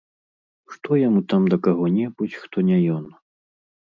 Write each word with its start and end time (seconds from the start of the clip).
Што 0.75 0.97
яму 1.07 1.21
там 1.33 1.43
да 1.51 1.57
каго-небудзь, 1.67 2.39
хто 2.45 2.57
не 2.69 2.77
ён? 2.95 3.05